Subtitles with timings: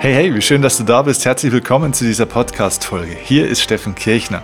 [0.00, 1.24] Hey, hey, wie schön, dass du da bist.
[1.24, 3.16] Herzlich willkommen zu dieser Podcast-Folge.
[3.20, 4.42] Hier ist Steffen Kirchner.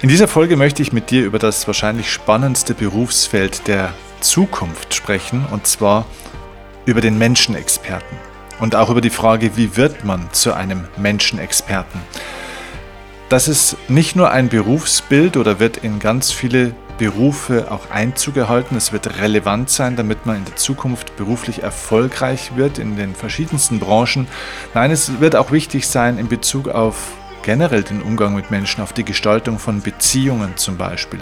[0.00, 5.44] In dieser Folge möchte ich mit dir über das wahrscheinlich spannendste Berufsfeld der Zukunft sprechen,
[5.50, 6.06] und zwar
[6.86, 8.16] über den Menschenexperten.
[8.60, 12.00] Und auch über die Frage, wie wird man zu einem Menschenexperten?
[13.28, 18.76] Das ist nicht nur ein Berufsbild oder wird in ganz viele Berufe auch Einzug erhalten.
[18.76, 23.80] Es wird relevant sein, damit man in der Zukunft beruflich erfolgreich wird in den verschiedensten
[23.80, 24.26] Branchen.
[24.74, 26.96] Nein, es wird auch wichtig sein in Bezug auf
[27.42, 31.20] generell den Umgang mit Menschen, auf die Gestaltung von Beziehungen zum Beispiel,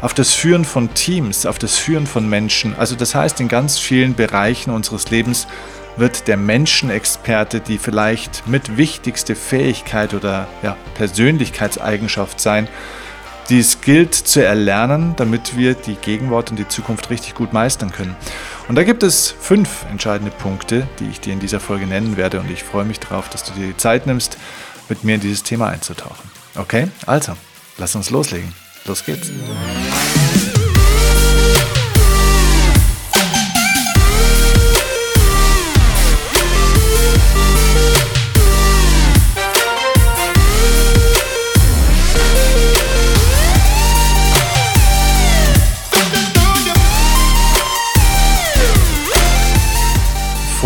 [0.00, 2.74] auf das Führen von Teams, auf das Führen von Menschen.
[2.76, 5.46] Also das heißt, in ganz vielen Bereichen unseres Lebens
[5.96, 12.68] wird der Menschenexperte die vielleicht mit wichtigste Fähigkeit oder ja, Persönlichkeitseigenschaft sein,
[13.50, 17.90] die es gilt zu erlernen, damit wir die Gegenwart und die Zukunft richtig gut meistern
[17.90, 18.16] können.
[18.68, 22.38] Und da gibt es fünf entscheidende Punkte, die ich dir in dieser Folge nennen werde
[22.38, 24.38] und ich freue mich darauf, dass du dir die Zeit nimmst,
[24.88, 26.30] mit mir in dieses Thema einzutauchen.
[26.54, 27.32] Okay, also,
[27.78, 28.52] lass uns loslegen.
[28.86, 29.30] Los geht's.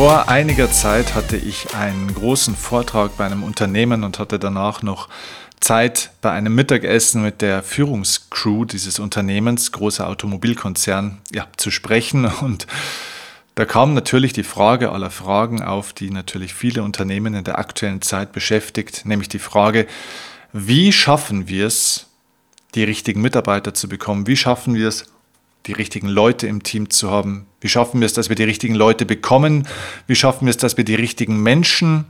[0.05, 5.08] Vor einiger Zeit hatte ich einen großen Vortrag bei einem Unternehmen und hatte danach noch
[5.60, 12.27] Zeit bei einem Mittagessen mit der Führungscrew dieses Unternehmens, großer Automobilkonzern, ja, zu sprechen.
[12.27, 12.66] Und
[13.55, 18.02] da kam natürlich die Frage aller Fragen auf, die natürlich viele Unternehmen in der aktuellen
[18.02, 19.86] Zeit beschäftigt, nämlich die Frage,
[20.52, 22.08] wie schaffen wir es,
[22.75, 24.27] die richtigen Mitarbeiter zu bekommen?
[24.27, 25.06] Wie schaffen wir es,
[25.66, 27.46] die richtigen Leute im Team zu haben?
[27.60, 29.66] Wie schaffen wir es, dass wir die richtigen Leute bekommen?
[30.06, 32.04] Wie schaffen wir es, dass wir die richtigen Menschen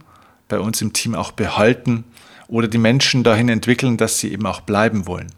[0.48, 2.04] bei uns im Team auch behalten
[2.48, 5.32] oder die Menschen dahin entwickeln, dass sie eben auch bleiben wollen?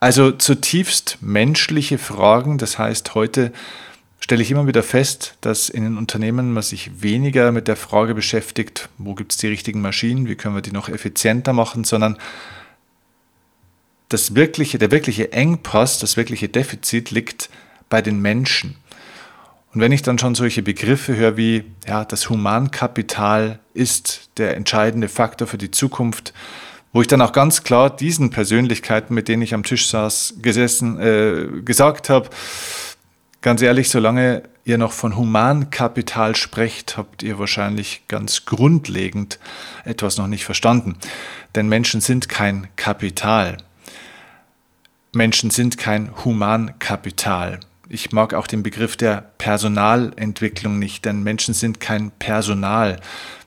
[0.00, 2.58] Also zutiefst menschliche Fragen.
[2.58, 3.52] Das heißt, heute
[4.20, 8.14] stelle ich immer wieder fest, dass in den Unternehmen man sich weniger mit der Frage
[8.14, 12.18] beschäftigt, wo gibt es die richtigen Maschinen, wie können wir die noch effizienter machen, sondern
[14.08, 17.50] das wirkliche, der wirkliche Engpass, das wirkliche Defizit liegt
[17.88, 18.76] bei den Menschen.
[19.74, 25.08] Und wenn ich dann schon solche Begriffe höre wie, ja, das Humankapital ist der entscheidende
[25.08, 26.32] Faktor für die Zukunft,
[26.92, 30.98] wo ich dann auch ganz klar diesen Persönlichkeiten, mit denen ich am Tisch saß, gesessen,
[30.98, 32.30] äh, gesagt habe,
[33.42, 39.38] ganz ehrlich, solange ihr noch von Humankapital sprecht, habt ihr wahrscheinlich ganz grundlegend
[39.84, 40.96] etwas noch nicht verstanden.
[41.54, 43.58] Denn Menschen sind kein Kapital.
[45.12, 47.60] Menschen sind kein Humankapital.
[47.88, 53.00] Ich mag auch den Begriff der Personalentwicklung nicht, denn Menschen sind kein Personal.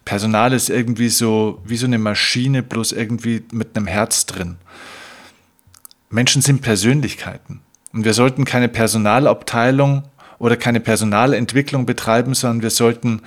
[0.03, 4.57] Personal ist irgendwie so wie so eine Maschine, bloß irgendwie mit einem Herz drin.
[6.09, 7.61] Menschen sind Persönlichkeiten.
[7.93, 10.01] Und wir sollten keine Personalabteilung
[10.39, 13.21] oder keine Personalentwicklung betreiben, sondern wir sollten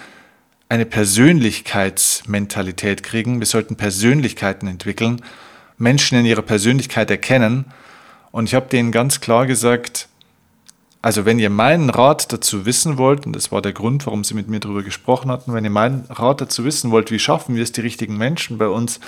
[0.69, 3.39] eine Persönlichkeitsmentalität kriegen.
[3.39, 5.23] Wir sollten Persönlichkeiten entwickeln,
[5.79, 7.67] Menschen in ihrer Persönlichkeit erkennen
[8.35, 10.09] und ich habe denen ganz klar gesagt,
[11.03, 14.35] also wenn ihr meinen Rat dazu wissen wollt, und das war der Grund, warum sie
[14.35, 17.63] mit mir darüber gesprochen hatten, wenn ihr meinen Rat dazu wissen wollt, wie schaffen wir
[17.63, 18.99] es, die richtigen Menschen bei uns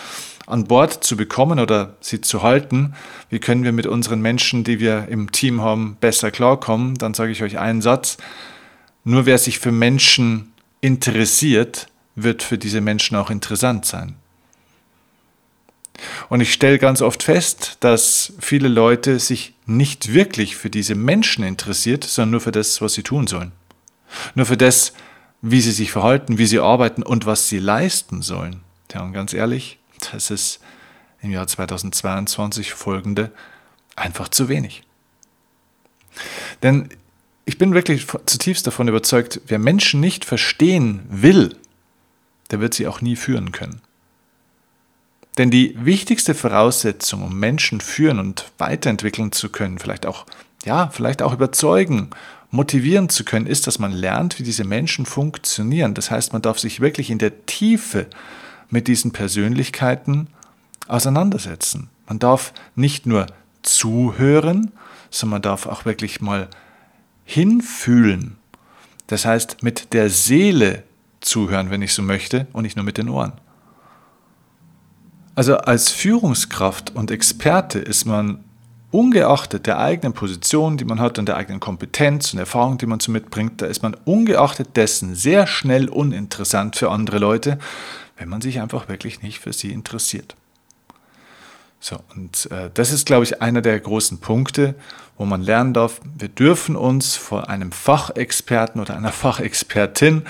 [0.47, 2.95] an Bord zu bekommen oder sie zu halten,
[3.29, 7.33] wie können wir mit unseren Menschen, die wir im Team haben, besser klarkommen, dann sage
[7.33, 8.19] ich euch einen Satz.
[9.03, 14.15] Nur wer sich für Menschen interessiert, wird für diese Menschen auch interessant sein.
[16.29, 21.45] Und ich stelle ganz oft fest, dass viele Leute sich nicht wirklich für diese Menschen
[21.45, 23.53] interessiert, sondern nur für das, was sie tun sollen.
[24.35, 24.93] Nur für das,
[25.43, 28.61] wie sie sich verhalten, wie sie arbeiten und was sie leisten sollen.
[28.93, 29.79] Ja, und ganz ehrlich,
[30.13, 30.61] das ist
[31.21, 33.31] im Jahr 2022 folgende
[33.95, 34.83] einfach zu wenig.
[36.63, 36.89] Denn
[37.45, 41.57] ich bin wirklich zutiefst davon überzeugt, wer Menschen nicht verstehen will,
[42.51, 43.81] der wird sie auch nie führen können.
[45.39, 50.25] Denn die wichtigste Voraussetzung, um Menschen führen und weiterentwickeln zu können, vielleicht auch,
[50.65, 52.11] ja, vielleicht auch überzeugen,
[52.51, 55.95] motivieren zu können, ist, dass man lernt, wie diese Menschen funktionieren.
[55.95, 58.07] Das heißt, man darf sich wirklich in der Tiefe
[58.71, 60.29] mit diesen Persönlichkeiten
[60.89, 61.91] auseinandersetzen.
[62.09, 63.27] Man darf nicht nur
[63.63, 64.73] zuhören,
[65.11, 66.49] sondern man darf auch wirklich mal
[67.25, 68.37] hinfühlen.
[69.07, 70.85] Das heißt, mit der Seele
[71.21, 73.33] zuhören, wenn ich so möchte, und nicht nur mit den Ohren.
[75.37, 78.43] Also als Führungskraft und Experte ist man
[78.91, 83.01] ungeachtet der eigenen Position, die man hat und der eigenen Kompetenz und Erfahrung, die man
[83.01, 87.59] so mitbringt, da ist man ungeachtet dessen sehr schnell uninteressant für andere Leute,
[88.17, 90.37] wenn man sich einfach wirklich nicht für sie interessiert.
[91.81, 94.75] So, und äh, das ist, glaube ich, einer der großen Punkte,
[95.19, 100.23] wo man lernen darf, wir dürfen uns vor einem Fachexperten oder einer Fachexpertin,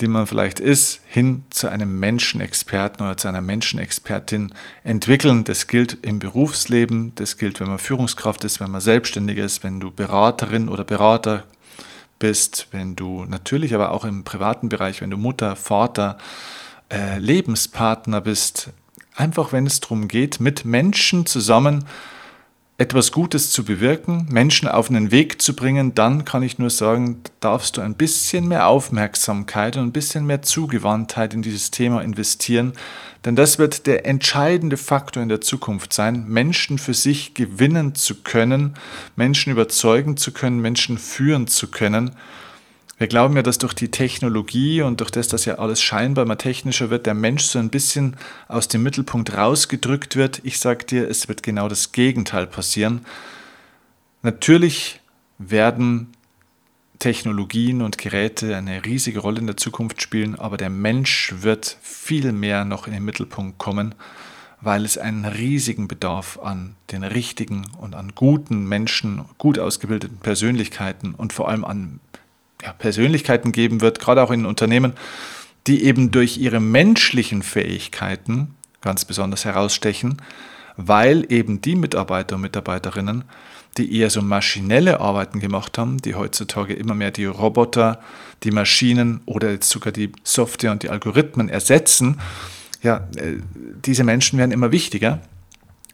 [0.00, 4.52] die man vielleicht ist, hin zu einem Menschenexperten oder zu einer Menschenexpertin
[4.84, 5.44] entwickeln.
[5.44, 9.80] Das gilt im Berufsleben, das gilt, wenn man Führungskraft ist, wenn man selbstständig ist, wenn
[9.80, 11.44] du Beraterin oder Berater
[12.18, 16.18] bist, wenn du natürlich aber auch im privaten Bereich, wenn du Mutter, Vater,
[16.90, 18.70] äh, Lebenspartner bist,
[19.18, 21.86] Einfach wenn es darum geht, mit Menschen zusammen
[22.80, 27.20] etwas Gutes zu bewirken, Menschen auf einen Weg zu bringen, dann kann ich nur sagen,
[27.40, 32.74] darfst du ein bisschen mehr Aufmerksamkeit und ein bisschen mehr Zugewandtheit in dieses Thema investieren,
[33.24, 38.22] denn das wird der entscheidende Faktor in der Zukunft sein, Menschen für sich gewinnen zu
[38.22, 38.74] können,
[39.16, 42.12] Menschen überzeugen zu können, Menschen führen zu können
[42.98, 46.36] wir glauben ja, dass durch die Technologie und durch das, dass ja alles scheinbar immer
[46.36, 48.16] technischer wird, der Mensch so ein bisschen
[48.48, 50.40] aus dem Mittelpunkt rausgedrückt wird.
[50.42, 53.06] Ich sage dir, es wird genau das Gegenteil passieren.
[54.22, 55.00] Natürlich
[55.38, 56.08] werden
[56.98, 62.32] Technologien und Geräte eine riesige Rolle in der Zukunft spielen, aber der Mensch wird viel
[62.32, 63.94] mehr noch in den Mittelpunkt kommen,
[64.60, 71.14] weil es einen riesigen Bedarf an den richtigen und an guten Menschen, gut ausgebildeten Persönlichkeiten
[71.14, 72.00] und vor allem an
[72.62, 74.94] ja, Persönlichkeiten geben wird, gerade auch in Unternehmen,
[75.66, 80.22] die eben durch ihre menschlichen Fähigkeiten ganz besonders herausstechen,
[80.76, 83.24] weil eben die Mitarbeiter und Mitarbeiterinnen,
[83.76, 88.00] die eher so maschinelle Arbeiten gemacht haben, die heutzutage immer mehr die Roboter,
[88.42, 92.20] die Maschinen oder jetzt sogar die Software und die Algorithmen ersetzen,
[92.82, 93.38] ja, äh,
[93.84, 95.20] diese Menschen werden immer wichtiger.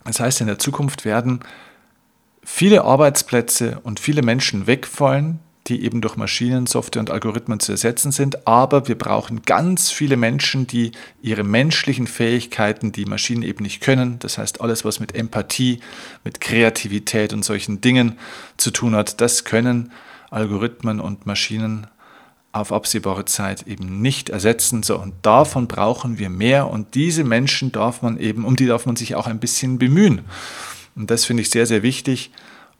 [0.05, 1.41] Das heißt, in der Zukunft werden
[2.45, 8.13] viele Arbeitsplätze und viele Menschen wegfallen, die eben durch Maschinen, Software und Algorithmen zu ersetzen
[8.13, 8.47] sind.
[8.47, 14.19] Aber wir brauchen ganz viele Menschen, die ihre menschlichen Fähigkeiten, die Maschinen eben nicht können,
[14.19, 15.81] das heißt alles, was mit Empathie,
[16.23, 18.19] mit Kreativität und solchen Dingen
[18.57, 19.93] zu tun hat, das können
[20.31, 21.87] Algorithmen und Maschinen
[22.55, 24.83] auf absehbare Zeit eben nicht ersetzen.
[24.83, 26.71] So, und davon brauchen wir mehr.
[26.71, 30.21] Und diese Menschen darf man eben, um die darf man sich auch ein bisschen bemühen.
[30.95, 32.31] Und das finde ich sehr, sehr wichtig.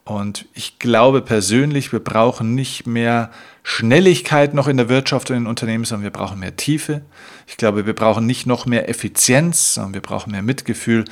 [0.05, 3.31] Und ich glaube persönlich, wir brauchen nicht mehr
[3.63, 7.03] Schnelligkeit noch in der Wirtschaft und in Unternehmen, sondern wir brauchen mehr Tiefe.
[7.47, 11.07] Ich glaube, wir brauchen nicht noch mehr Effizienz, sondern wir brauchen mehr Mitgefühl.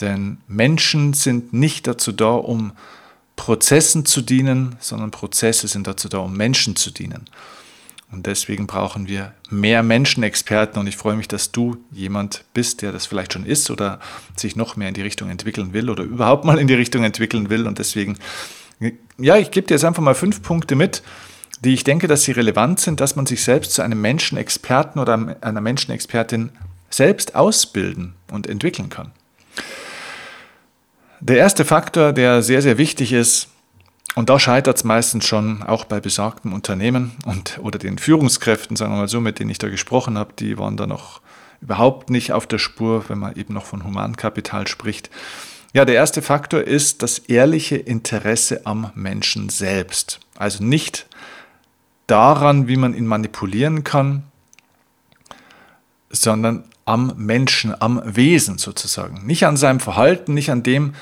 [0.00, 2.72] Denn Menschen sind nicht dazu da, um
[3.36, 7.26] Prozessen zu dienen, sondern Prozesse sind dazu da, um Menschen zu dienen.
[8.14, 12.92] Und deswegen brauchen wir mehr Menschenexperten und ich freue mich, dass du jemand bist, der
[12.92, 13.98] das vielleicht schon ist oder
[14.36, 17.50] sich noch mehr in die Richtung entwickeln will oder überhaupt mal in die Richtung entwickeln
[17.50, 17.66] will.
[17.66, 18.16] Und deswegen,
[19.18, 21.02] ja, ich gebe dir jetzt einfach mal fünf Punkte mit,
[21.64, 25.36] die ich denke, dass sie relevant sind, dass man sich selbst zu einem Menschenexperten oder
[25.40, 26.50] einer Menschenexpertin
[26.90, 29.10] selbst ausbilden und entwickeln kann.
[31.18, 33.48] Der erste Faktor, der sehr, sehr wichtig ist,
[34.14, 38.92] und da scheitert es meistens schon auch bei besagten Unternehmen und oder den Führungskräften, sagen
[38.92, 41.20] wir mal so, mit denen ich da gesprochen habe, die waren da noch
[41.60, 45.10] überhaupt nicht auf der Spur, wenn man eben noch von Humankapital spricht.
[45.72, 50.20] Ja, der erste Faktor ist das ehrliche Interesse am Menschen selbst.
[50.36, 51.06] Also nicht
[52.06, 54.22] daran, wie man ihn manipulieren kann,
[56.10, 59.26] sondern am Menschen, am Wesen sozusagen.
[59.26, 60.92] Nicht an seinem Verhalten, nicht an dem,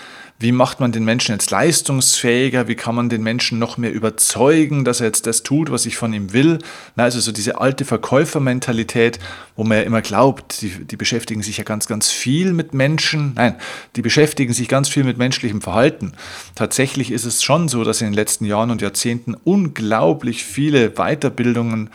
[0.43, 4.85] wie macht man den Menschen jetzt leistungsfähiger, wie kann man den Menschen noch mehr überzeugen,
[4.85, 6.59] dass er jetzt das tut, was ich von ihm will.
[6.97, 9.21] Na, also so diese alte Verkäufermentalität,
[9.55, 13.35] wo man ja immer glaubt, die, die beschäftigen sich ja ganz, ganz viel mit Menschen.
[13.37, 13.55] Nein,
[13.95, 16.13] die beschäftigen sich ganz viel mit menschlichem Verhalten.
[16.57, 21.91] Tatsächlich ist es schon so, dass in den letzten Jahren und Jahrzehnten unglaublich viele Weiterbildungen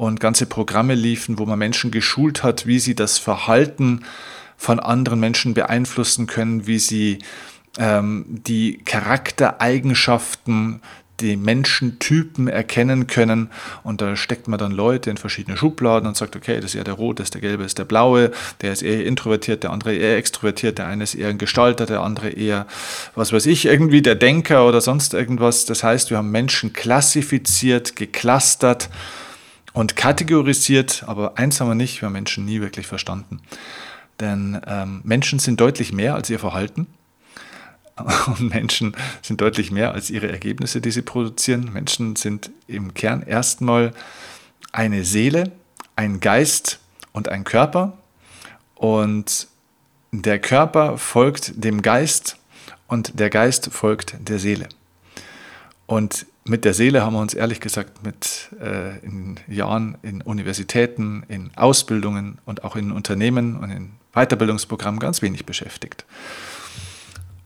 [0.00, 4.00] und ganze Programme liefen, wo man Menschen geschult hat, wie sie das Verhalten
[4.56, 7.18] von anderen Menschen beeinflussen können, wie sie
[7.76, 10.80] ähm, die Charaktereigenschaften,
[11.20, 13.50] die Menschentypen erkennen können.
[13.82, 16.84] Und da steckt man dann Leute in verschiedene Schubladen und sagt, okay, das ist eher
[16.84, 18.30] der Rote, das ist der Gelbe, das ist der Blaue,
[18.62, 22.00] der ist eher introvertiert, der andere eher extrovertiert, der eine ist eher ein Gestalter, der
[22.00, 22.66] andere eher,
[23.14, 25.66] was weiß ich, irgendwie der Denker oder sonst irgendwas.
[25.66, 28.88] Das heißt, wir haben Menschen klassifiziert, geclustert
[29.72, 33.40] und kategorisiert, aber eins haben wir nicht, wir haben Menschen nie wirklich verstanden.
[34.18, 36.86] Denn ähm, Menschen sind deutlich mehr als ihr Verhalten.
[38.26, 41.70] Und Menschen sind deutlich mehr als ihre Ergebnisse, die sie produzieren.
[41.72, 43.92] Menschen sind im Kern erstmal
[44.72, 45.52] eine Seele,
[45.96, 46.80] ein Geist
[47.12, 47.96] und ein Körper.
[48.74, 49.48] Und
[50.12, 52.36] der Körper folgt dem Geist
[52.88, 54.68] und der Geist folgt der Seele.
[55.86, 61.24] Und mit der Seele haben wir uns ehrlich gesagt mit äh, in Jahren in Universitäten,
[61.28, 66.04] in Ausbildungen und auch in Unternehmen und in Weiterbildungsprogrammen ganz wenig beschäftigt.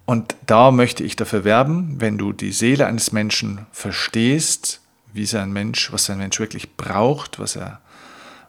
[0.06, 4.80] Und da möchte ich dafür werben, wenn du die Seele eines Menschen verstehst,
[5.12, 7.80] wie sein Mensch, was sein Mensch wirklich braucht, was er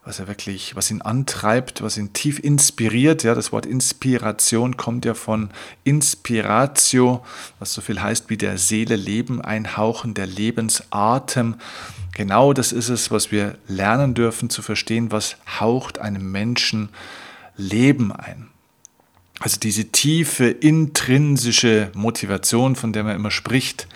[0.06, 3.24] was er wirklich, was ihn antreibt, was ihn tief inspiriert.
[3.24, 5.50] Ja, das Wort Inspiration kommt ja von
[5.84, 7.26] Inspiratio,
[7.58, 11.56] was so viel heißt wie der Seele Leben einhauchen, der Lebensatem.
[12.14, 16.90] Genau das ist es, was wir lernen dürfen zu verstehen, was haucht einem Menschen
[17.58, 18.48] Leben ein.
[19.40, 23.88] Also diese tiefe intrinsische Motivation, von der man immer spricht,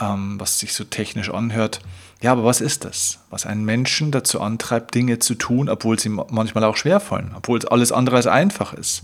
[0.00, 1.80] ähm, was sich so technisch anhört,
[2.22, 6.08] ja, aber was ist das, was einen Menschen dazu antreibt, Dinge zu tun, obwohl sie
[6.08, 9.02] manchmal auch schwerfallen, obwohl es alles andere als einfach ist?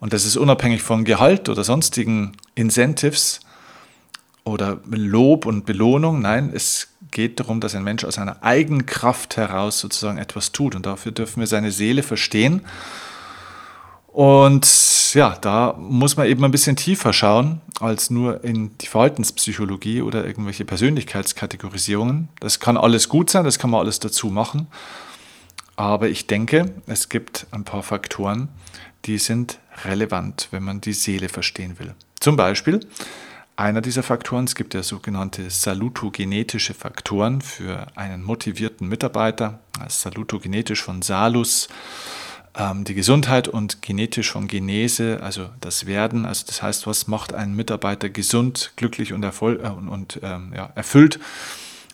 [0.00, 3.40] Und das ist unabhängig von Gehalt oder sonstigen Incentives
[4.44, 6.20] oder Lob und Belohnung.
[6.20, 10.74] Nein, es geht darum, dass ein Mensch aus seiner eigenen Kraft heraus sozusagen etwas tut.
[10.74, 12.60] Und dafür dürfen wir seine Seele verstehen
[14.16, 20.02] und ja, da muss man eben ein bisschen tiefer schauen als nur in die Verhaltenspsychologie
[20.02, 22.28] oder irgendwelche Persönlichkeitskategorisierungen.
[22.38, 24.66] Das kann alles gut sein, das kann man alles dazu machen.
[25.74, 28.48] Aber ich denke, es gibt ein paar Faktoren,
[29.06, 31.94] die sind relevant, wenn man die Seele verstehen will.
[32.20, 32.80] Zum Beispiel
[33.56, 41.00] einer dieser Faktoren, es gibt ja sogenannte salutogenetische Faktoren für einen motivierten Mitarbeiter, salutogenetisch von
[41.00, 41.68] Salus
[42.84, 47.54] die Gesundheit und genetisch von Genese, also das Werden, also das heißt, was macht einen
[47.54, 51.20] Mitarbeiter gesund, glücklich und, ervoll äh, und, und ähm, ja, erfüllt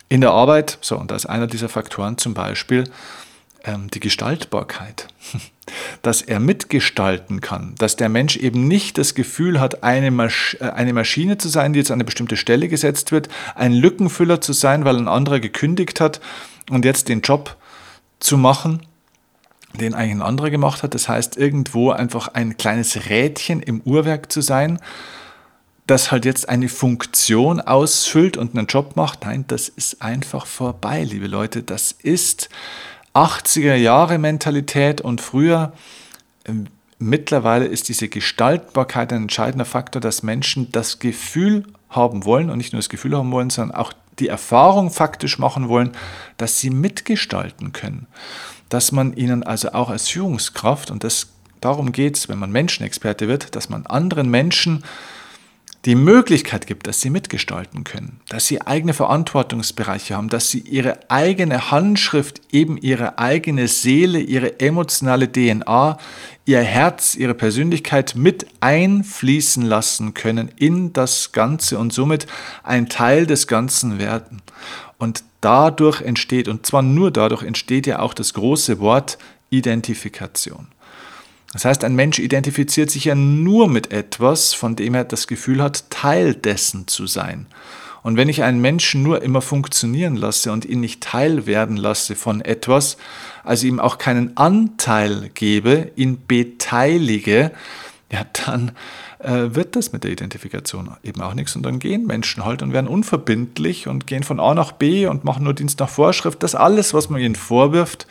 [0.09, 0.79] in der Arbeit.
[0.81, 2.85] So, und da ist einer dieser Faktoren zum Beispiel
[3.65, 5.09] ähm, die Gestaltbarkeit,
[6.03, 10.71] dass er mitgestalten kann, dass der Mensch eben nicht das Gefühl hat, eine, Masch äh,
[10.71, 14.53] eine Maschine zu sein, die jetzt an eine bestimmte Stelle gesetzt wird, ein Lückenfüller zu
[14.53, 16.21] sein, weil ein anderer gekündigt hat
[16.71, 17.57] und jetzt den Job
[18.21, 18.87] zu machen
[19.81, 20.95] den eigentlich ein anderer gemacht hat.
[20.95, 24.79] Das heißt, irgendwo einfach ein kleines Rädchen im Uhrwerk zu sein,
[25.87, 29.25] das halt jetzt eine Funktion ausfüllt und einen Job macht.
[29.25, 31.63] Nein, das ist einfach vorbei, liebe Leute.
[31.63, 32.49] Das ist
[33.15, 35.73] 80er Jahre Mentalität und früher.
[36.47, 36.67] Ähm,
[36.99, 42.73] mittlerweile ist diese Gestaltbarkeit ein entscheidender Faktor, dass Menschen das Gefühl haben wollen und nicht
[42.73, 45.93] nur das Gefühl haben wollen, sondern auch die Erfahrung faktisch machen wollen,
[46.37, 48.07] dass sie mitgestalten können
[48.73, 51.29] dass man ihnen also auch als Führungskraft, und das,
[51.61, 54.83] darum geht es, wenn man Menschenexperte wird, dass man anderen Menschen
[55.85, 61.11] die Möglichkeit gibt, dass sie mitgestalten können, dass sie eigene Verantwortungsbereiche haben, dass sie ihre
[61.11, 65.99] eigene Handschrift, eben ihre eigene Seele, ihre emotionale DNA,
[66.47, 72.27] ihr Herz, ihre Persönlichkeit mit einfließen lassen können in das Ganze und somit
[72.63, 74.41] ein Teil des Ganzen werden.
[75.03, 79.19] Und dadurch entsteht, und zwar nur dadurch entsteht ja auch das große Wort
[79.51, 80.69] Identifikation.
[81.53, 85.61] Das heißt, ein Mensch identifiziert sich ja nur mit etwas, von dem er das Gefühl
[85.61, 87.47] hat, Teil dessen zu sein.
[88.05, 92.15] Und wenn ich einen Menschen nur immer funktionieren lasse und ihn nicht Teil werden lasse
[92.15, 92.97] von etwas,
[93.43, 97.51] also ihm auch keinen Anteil gebe, ihn beteilige,
[98.13, 98.71] ja, dann
[99.23, 101.55] äh, wird das mit der Identifikation eben auch nichts.
[101.57, 105.25] Und dann gehen Menschen halt und werden unverbindlich und gehen von A nach B und
[105.25, 106.43] machen nur Dienst nach Vorschrift.
[106.43, 108.07] Das alles, was man ihnen vorwirft,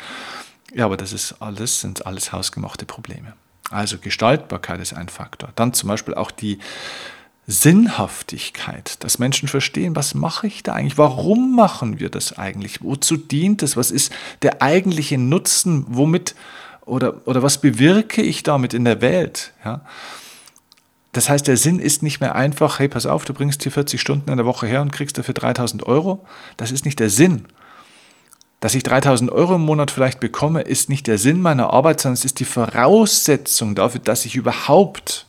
[0.74, 3.34] ja, aber das ist alles, sind alles hausgemachte Probleme.
[3.70, 5.50] Also Gestaltbarkeit ist ein Faktor.
[5.56, 6.60] Dann zum Beispiel auch die
[7.48, 10.98] Sinnhaftigkeit, dass Menschen verstehen, was mache ich da eigentlich?
[10.98, 12.82] Warum machen wir das eigentlich?
[12.84, 13.76] Wozu dient es?
[13.76, 15.86] Was ist der eigentliche Nutzen?
[15.90, 16.36] Womit
[16.86, 19.54] oder, oder was bewirke ich damit in der Welt?
[19.66, 19.82] Ja?
[21.12, 24.00] Das heißt, der Sinn ist nicht mehr einfach, hey, pass auf, du bringst hier 40
[24.00, 26.26] Stunden in der Woche her und kriegst dafür 3000 Euro.
[26.58, 27.46] Das ist nicht der Sinn.
[28.62, 32.14] Dass ich 3000 Euro im Monat vielleicht bekomme, ist nicht der Sinn meiner Arbeit, sondern
[32.14, 35.26] es ist die Voraussetzung dafür, dass ich überhaupt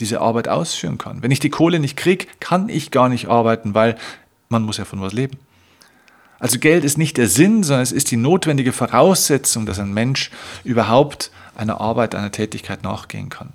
[0.00, 1.22] diese Arbeit ausführen kann.
[1.22, 3.96] Wenn ich die Kohle nicht kriege, kann ich gar nicht arbeiten, weil
[4.48, 5.38] man muss ja von was leben.
[6.38, 10.30] Also Geld ist nicht der Sinn, sondern es ist die notwendige Voraussetzung, dass ein Mensch
[10.62, 13.52] überhaupt einer Arbeit, einer Tätigkeit nachgehen kann.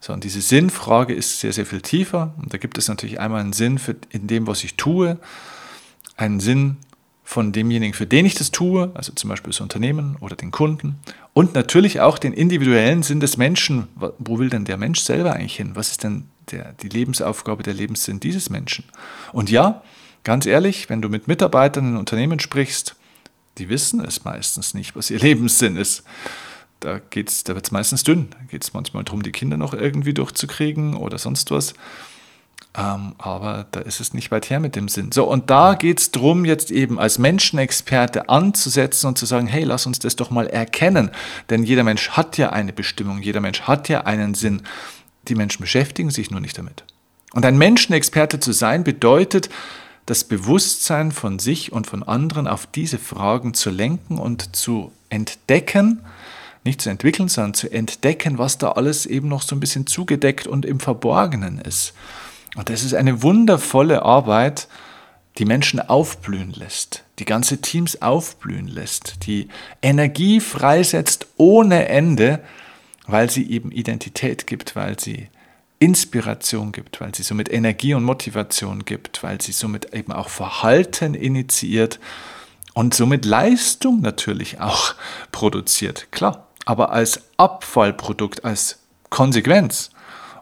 [0.00, 2.34] So, und diese Sinnfrage ist sehr, sehr viel tiefer.
[2.40, 5.18] Und da gibt es natürlich einmal einen Sinn für, in dem, was ich tue,
[6.16, 6.76] einen Sinn
[7.22, 10.98] von demjenigen, für den ich das tue, also zum Beispiel das Unternehmen oder den Kunden.
[11.32, 13.86] Und natürlich auch den individuellen Sinn des Menschen.
[14.18, 15.72] Wo will denn der Mensch selber eigentlich hin?
[15.74, 18.84] Was ist denn der, die Lebensaufgabe, der Lebenssinn dieses Menschen?
[19.32, 19.82] Und ja,
[20.24, 22.96] ganz ehrlich, wenn du mit Mitarbeitern in Unternehmen sprichst,
[23.58, 26.02] die wissen es meistens nicht, was ihr Lebenssinn ist.
[26.80, 28.28] Da, geht's, da wird es meistens dünn.
[28.30, 31.74] Da geht es manchmal darum, die Kinder noch irgendwie durchzukriegen oder sonst was.
[32.76, 35.10] Ähm, aber da ist es nicht weit her mit dem Sinn.
[35.12, 39.64] So, und da geht es darum, jetzt eben als Menschenexperte anzusetzen und zu sagen, hey,
[39.64, 41.10] lass uns das doch mal erkennen.
[41.50, 44.62] Denn jeder Mensch hat ja eine Bestimmung, jeder Mensch hat ja einen Sinn.
[45.28, 46.84] Die Menschen beschäftigen sich nur nicht damit.
[47.32, 49.50] Und ein Menschenexperte zu sein bedeutet,
[50.06, 56.00] das Bewusstsein von sich und von anderen auf diese Fragen zu lenken und zu entdecken,
[56.64, 60.46] nicht zu entwickeln, sondern zu entdecken, was da alles eben noch so ein bisschen zugedeckt
[60.46, 61.94] und im Verborgenen ist.
[62.56, 64.68] Und das ist eine wundervolle Arbeit,
[65.38, 69.48] die Menschen aufblühen lässt, die ganze Teams aufblühen lässt, die
[69.80, 72.40] Energie freisetzt ohne Ende,
[73.06, 75.28] weil sie eben Identität gibt, weil sie
[75.78, 81.14] Inspiration gibt, weil sie somit Energie und Motivation gibt, weil sie somit eben auch Verhalten
[81.14, 81.98] initiiert
[82.74, 84.94] und somit Leistung natürlich auch
[85.32, 86.12] produziert.
[86.12, 89.90] Klar, aber als Abfallprodukt, als Konsequenz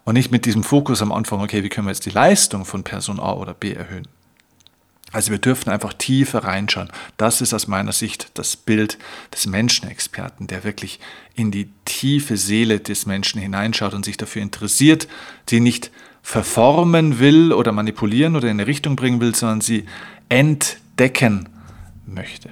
[0.05, 2.85] und nicht mit diesem Fokus am Anfang, okay, wie können wir jetzt die Leistung von
[2.85, 4.07] Person A oder B erhöhen.
[5.11, 6.91] Also wir dürfen einfach tiefer reinschauen.
[7.17, 8.99] Das ist aus meiner Sicht das Bild
[9.33, 11.01] des Menschenexperten, der wirklich
[11.35, 15.09] in die tiefe Seele des Menschen hineinschaut und sich dafür interessiert,
[15.49, 19.87] die nicht verformen will oder manipulieren oder in eine Richtung bringen will, sondern sie
[20.29, 21.49] entdecken
[22.05, 22.51] möchte.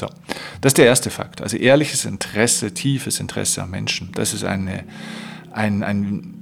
[0.00, 0.08] So,
[0.62, 1.42] das ist der erste Fakt.
[1.42, 4.12] Also ehrliches Interesse, tiefes Interesse am Menschen.
[4.12, 4.84] Das ist eine,
[5.52, 6.34] ein, ein,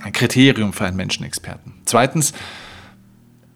[0.00, 1.74] ein Kriterium für einen Menschenexperten.
[1.84, 2.32] Zweitens,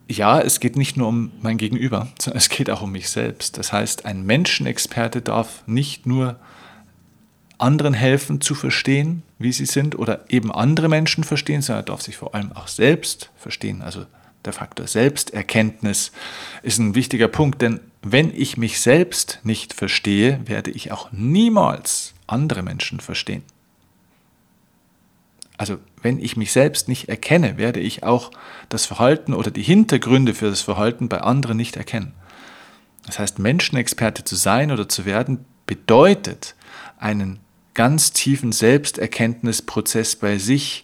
[0.08, 3.58] ja, es geht nicht nur um mein Gegenüber, sondern es geht auch um mich selbst.
[3.58, 6.36] Das heißt, ein Menschenexperte darf nicht nur
[7.58, 12.02] anderen helfen zu verstehen, wie sie sind, oder eben andere Menschen verstehen, sondern er darf
[12.02, 13.82] sich vor allem auch selbst verstehen.
[13.82, 14.06] Also
[14.44, 16.12] der Faktor Selbsterkenntnis
[16.62, 22.14] ist ein wichtiger Punkt, denn wenn ich mich selbst nicht verstehe, werde ich auch niemals
[22.26, 23.42] andere Menschen verstehen.
[25.56, 28.30] Also wenn ich mich selbst nicht erkenne, werde ich auch
[28.68, 32.12] das Verhalten oder die Hintergründe für das Verhalten bei anderen nicht erkennen.
[33.06, 36.54] Das heißt, Menschenexperte zu sein oder zu werden, bedeutet
[36.98, 37.38] einen
[37.74, 40.83] ganz tiefen Selbsterkenntnisprozess bei sich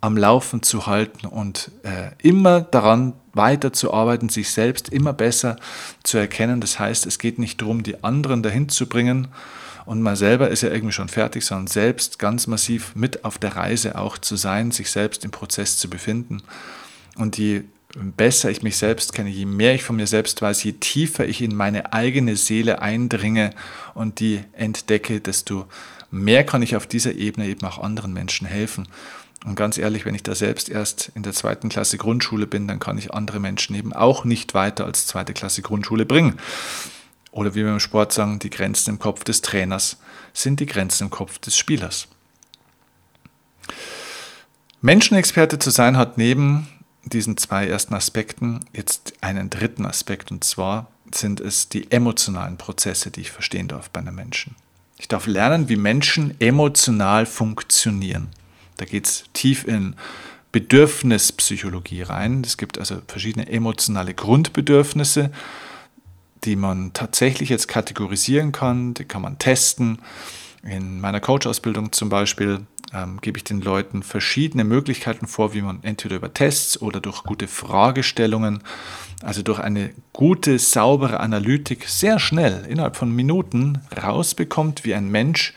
[0.00, 5.56] am Laufen zu halten und äh, immer daran weiterzuarbeiten, sich selbst immer besser
[6.02, 6.60] zu erkennen.
[6.60, 9.28] Das heißt, es geht nicht darum, die anderen dahin zu bringen
[9.90, 13.56] und man selber ist ja irgendwie schon fertig, sondern selbst ganz massiv mit auf der
[13.56, 16.42] Reise auch zu sein, sich selbst im Prozess zu befinden.
[17.16, 17.62] Und je
[17.94, 21.42] besser ich mich selbst kenne, je mehr ich von mir selbst weiß, je tiefer ich
[21.42, 23.50] in meine eigene Seele eindringe
[23.94, 25.66] und die entdecke, desto
[26.12, 28.86] mehr kann ich auf dieser Ebene eben auch anderen Menschen helfen.
[29.44, 32.78] Und ganz ehrlich, wenn ich da selbst erst in der zweiten Klasse Grundschule bin, dann
[32.78, 36.38] kann ich andere Menschen eben auch nicht weiter als zweite Klasse Grundschule bringen.
[37.32, 39.98] Oder wie wir im Sport sagen, die Grenzen im Kopf des Trainers
[40.34, 42.08] sind die Grenzen im Kopf des Spielers.
[44.82, 46.68] Menschenexperte zu sein hat neben
[47.04, 53.10] diesen zwei ersten Aspekten jetzt einen dritten Aspekt und zwar sind es die emotionalen Prozesse,
[53.10, 54.54] die ich verstehen darf bei einem Menschen.
[54.98, 58.28] Ich darf lernen, wie Menschen emotional funktionieren.
[58.80, 59.94] Da geht es tief in
[60.52, 62.42] Bedürfnispsychologie rein.
[62.44, 65.30] Es gibt also verschiedene emotionale Grundbedürfnisse,
[66.44, 69.98] die man tatsächlich jetzt kategorisieren kann, die kann man testen.
[70.62, 72.60] In meiner Coach-Ausbildung zum Beispiel
[72.94, 77.22] ähm, gebe ich den Leuten verschiedene Möglichkeiten vor, wie man entweder über Tests oder durch
[77.22, 78.62] gute Fragestellungen,
[79.22, 85.52] also durch eine gute, saubere Analytik sehr schnell, innerhalb von Minuten, rausbekommt, wie ein Mensch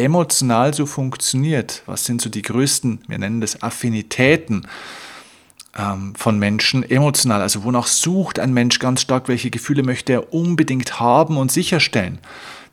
[0.00, 1.82] emotional so funktioniert.
[1.86, 4.66] Was sind so die größten, wir nennen das Affinitäten
[5.76, 7.42] ähm, von Menschen, emotional?
[7.42, 12.18] Also wonach sucht ein Mensch ganz stark, welche Gefühle möchte er unbedingt haben und sicherstellen?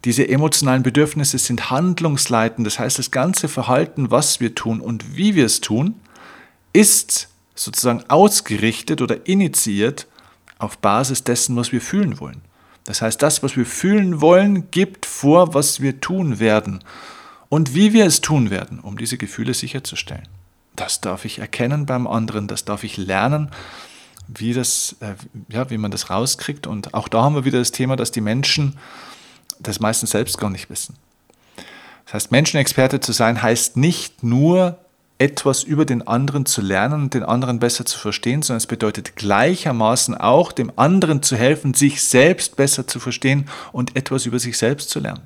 [0.05, 2.65] Diese emotionalen Bedürfnisse sind handlungsleitend.
[2.65, 5.95] Das heißt, das ganze Verhalten, was wir tun und wie wir es tun,
[6.71, 10.07] ist sozusagen ausgerichtet oder initiiert
[10.59, 12.41] auf Basis dessen, was wir fühlen wollen.
[12.83, 16.79] Das heißt, das, was wir fühlen wollen, gibt vor, was wir tun werden
[17.49, 20.27] und wie wir es tun werden, um diese Gefühle sicherzustellen.
[20.75, 23.51] Das darf ich erkennen beim anderen, das darf ich lernen,
[24.27, 25.15] wie, das, äh,
[25.49, 26.67] ja, wie man das rauskriegt.
[26.67, 28.77] Und auch da haben wir wieder das Thema, dass die Menschen
[29.59, 30.95] das meistens selbst gar nicht wissen.
[32.05, 34.77] Das heißt, Menschenexperte zu sein heißt nicht nur
[35.19, 39.15] etwas über den anderen zu lernen und den anderen besser zu verstehen, sondern es bedeutet
[39.15, 44.57] gleichermaßen auch, dem anderen zu helfen, sich selbst besser zu verstehen und etwas über sich
[44.57, 45.23] selbst zu lernen.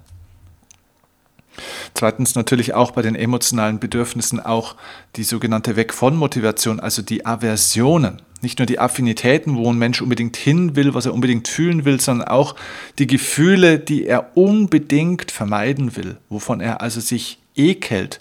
[1.94, 4.76] Zweitens natürlich auch bei den emotionalen Bedürfnissen auch
[5.16, 8.22] die sogenannte Weg von Motivation, also die Aversionen.
[8.42, 12.02] Nicht nur die Affinitäten, wo ein Mensch unbedingt hin will, was er unbedingt fühlen will,
[12.02, 12.56] sondern auch
[12.98, 18.20] die Gefühle, die er unbedingt vermeiden will, wovon er also sich ekelt,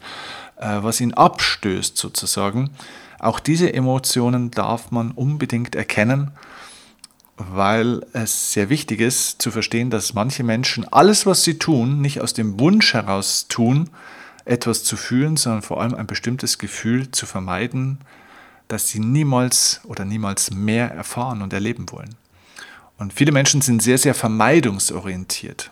[0.57, 2.71] äh, was ihn abstößt sozusagen.
[3.19, 6.33] Auch diese Emotionen darf man unbedingt erkennen,
[7.49, 12.21] weil es sehr wichtig ist zu verstehen, dass manche Menschen alles, was sie tun, nicht
[12.21, 13.89] aus dem Wunsch heraus tun,
[14.45, 17.99] etwas zu fühlen, sondern vor allem ein bestimmtes Gefühl zu vermeiden,
[18.69, 22.15] das sie niemals oder niemals mehr erfahren und erleben wollen.
[22.99, 25.71] Und viele Menschen sind sehr, sehr vermeidungsorientiert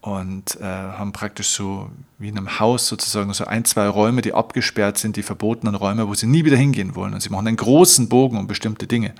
[0.00, 4.32] und äh, haben praktisch so wie in einem Haus sozusagen so ein, zwei Räume, die
[4.32, 7.12] abgesperrt sind, die verbotenen Räume, wo sie nie wieder hingehen wollen.
[7.12, 9.14] Und sie machen einen großen Bogen um bestimmte Dinge.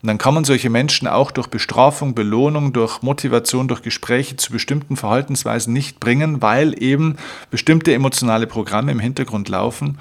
[0.00, 4.52] Und dann kann man solche Menschen auch durch Bestrafung, Belohnung, durch Motivation, durch Gespräche zu
[4.52, 7.16] bestimmten Verhaltensweisen nicht bringen, weil eben
[7.50, 9.98] bestimmte emotionale Programme im Hintergrund laufen,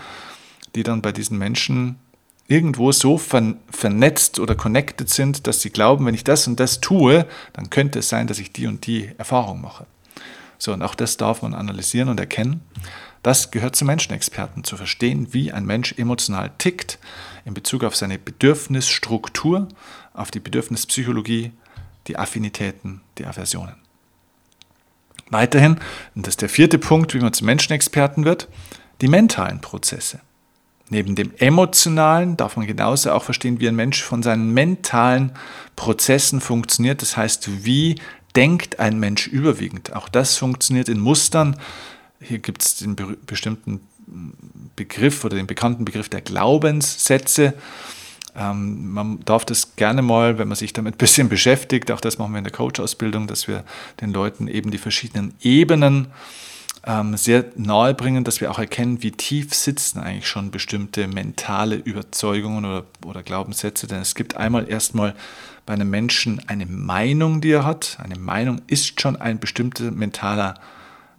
[0.75, 1.95] die dann bei diesen Menschen
[2.47, 7.25] irgendwo so vernetzt oder connected sind, dass sie glauben, wenn ich das und das tue,
[7.53, 9.85] dann könnte es sein, dass ich die und die Erfahrung mache.
[10.57, 12.61] So, und auch das darf man analysieren und erkennen.
[13.27, 16.97] Das gehört zu Menschenexperten, zu verstehen, wie ein Mensch emotional tickt
[17.43, 19.67] in Bezug auf seine Bedürfnisstruktur,
[20.13, 21.51] auf die Bedürfnispsychologie,
[22.07, 23.75] die Affinitäten, die Aversionen.
[25.29, 25.77] Weiterhin,
[26.15, 28.47] und das ist der vierte Punkt, wie man zum Menschenexperten wird,
[29.01, 30.21] die mentalen Prozesse.
[30.87, 35.33] Neben dem emotionalen darf man genauso auch verstehen, wie ein Mensch von seinen mentalen
[35.75, 37.01] Prozessen funktioniert.
[37.01, 37.99] Das heißt, wie
[38.37, 39.93] denkt ein Mensch überwiegend.
[39.93, 41.57] Auch das funktioniert in Mustern.
[42.19, 43.81] Hier gibt es den bestimmten
[44.75, 47.53] Begriff oder den bekannten Begriff der Glaubenssätze.
[48.35, 52.17] Ähm, man darf das gerne mal, wenn man sich damit ein bisschen beschäftigt, auch das
[52.17, 53.63] machen wir in der Coach-Ausbildung, dass wir
[53.99, 56.07] den Leuten eben die verschiedenen Ebenen äh,
[56.87, 61.75] ähm, sehr nahe bringen, dass wir auch erkennen, wie tief sitzen eigentlich schon bestimmte mentale
[61.75, 63.87] Überzeugungen oder, oder Glaubenssätze.
[63.87, 65.13] Denn es gibt einmal erstmal
[65.65, 67.97] bei einem Menschen eine Meinung, die er hat.
[68.01, 70.55] Eine Meinung ist schon ein bestimmter mentaler,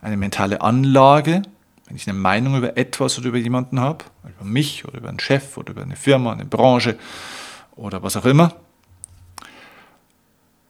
[0.01, 1.43] eine mentale Anlage.
[1.87, 5.21] Wenn ich eine Meinung über etwas oder über jemanden habe, über mich oder über einen
[5.21, 6.99] Chef oder über eine Firma, eine Branche
[7.77, 8.55] oder was auch immer,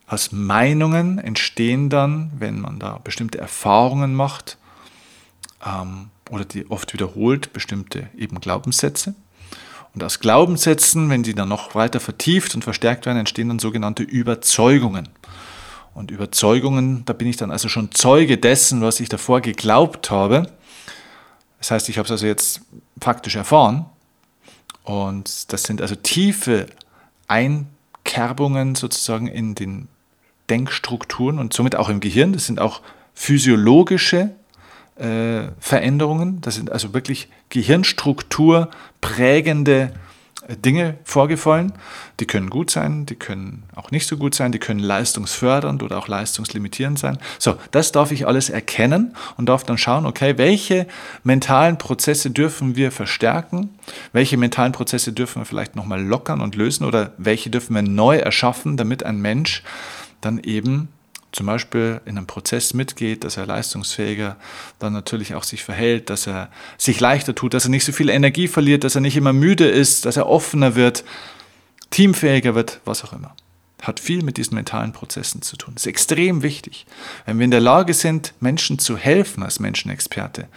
[0.07, 4.57] aus Meinungen entstehen dann, wenn man da bestimmte Erfahrungen macht,
[5.65, 9.15] ähm, oder die oft wiederholt bestimmte eben Glaubenssätze.
[9.95, 14.03] Und aus Glaubenssätzen, wenn die dann noch weiter vertieft und verstärkt werden, entstehen dann sogenannte
[14.03, 15.09] Überzeugungen.
[15.99, 20.49] Und Überzeugungen, da bin ich dann also schon Zeuge dessen, was ich davor geglaubt habe.
[21.59, 22.61] Das heißt, ich habe es also jetzt
[23.01, 23.85] faktisch erfahren.
[24.85, 26.67] Und das sind also tiefe
[27.27, 29.89] Einkerbungen sozusagen in den
[30.49, 32.33] Denkstrukturen und somit auch im Gehirn.
[32.33, 32.81] Das sind auch
[33.13, 34.31] physiologische
[34.95, 36.41] äh, Veränderungen.
[36.43, 40.08] Das sind also wirklich Gehirnstruktur prägende äh,
[40.49, 41.73] Dinge vorgefallen.
[42.21, 45.99] Die können gut sein, die können auch nicht so gut sein, die können leistungsfördernd oder
[45.99, 47.19] auch leistungslimitierend sein.
[47.39, 50.87] So, das darf ich alles erkennen und darf dann schauen, okay, welche
[51.23, 53.71] mentalen Prozesse dürfen wir verstärken,
[54.13, 58.17] welche mentalen Prozesse dürfen wir vielleicht nochmal lockern und lösen oder welche dürfen wir neu
[58.17, 59.63] erschaffen, damit ein Mensch
[60.21, 60.89] dann eben
[61.33, 64.37] zum Beispiel in einem Prozess mitgeht, dass er leistungsfähiger
[64.79, 68.09] dann natürlich auch sich verhält, dass er sich leichter tut, dass er nicht so viel
[68.09, 71.05] Energie verliert, dass er nicht immer müde ist, dass er offener wird,
[71.91, 73.35] teamfähiger wird, was auch immer.
[73.83, 75.75] Hat viel mit diesen mentalen Prozessen zu tun.
[75.77, 76.87] Ist extrem wichtig.
[77.27, 80.49] Wenn wir in der Lage sind, Menschen zu helfen als Menschenexperte,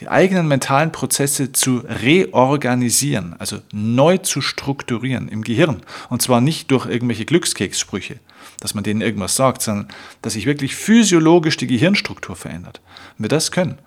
[0.00, 5.82] die eigenen mentalen Prozesse zu reorganisieren, also neu zu strukturieren im Gehirn.
[6.10, 8.18] Und zwar nicht durch irgendwelche Glückskekssprüche,
[8.60, 9.88] dass man denen irgendwas sagt, sondern
[10.20, 12.80] dass sich wirklich physiologisch die Gehirnstruktur verändert.
[13.16, 13.78] Wenn wir das können,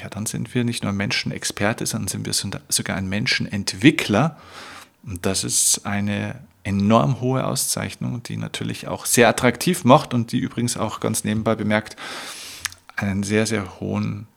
[0.00, 4.36] ja, dann sind wir nicht nur Menschenexperte, sondern sind wir sogar ein Menschenentwickler.
[5.04, 10.38] Und das ist eine enorm hohe Auszeichnung, die natürlich auch sehr attraktiv macht und die
[10.38, 11.96] übrigens auch ganz nebenbei bemerkt
[12.96, 14.28] einen sehr, sehr hohen